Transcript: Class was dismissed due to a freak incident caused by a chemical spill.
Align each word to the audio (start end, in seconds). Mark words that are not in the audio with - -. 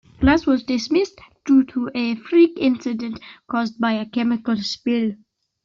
Class 0.19 0.47
was 0.47 0.63
dismissed 0.63 1.21
due 1.45 1.63
to 1.65 1.91
a 1.93 2.15
freak 2.15 2.57
incident 2.57 3.19
caused 3.47 3.79
by 3.79 3.91
a 3.91 4.05
chemical 4.07 4.57
spill. 4.57 5.11